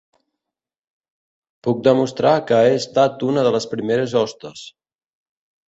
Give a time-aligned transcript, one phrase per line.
[1.67, 4.67] Puc demostrar que he estat una de les primeres hostes.